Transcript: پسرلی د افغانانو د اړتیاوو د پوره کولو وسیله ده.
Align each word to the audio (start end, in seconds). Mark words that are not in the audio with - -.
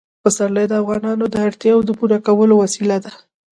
پسرلی 0.23 0.65
د 0.69 0.73
افغانانو 0.83 1.25
د 1.29 1.35
اړتیاوو 1.47 1.85
د 1.87 1.89
پوره 1.99 2.19
کولو 2.27 2.53
وسیله 2.63 2.97
ده. 3.03 3.11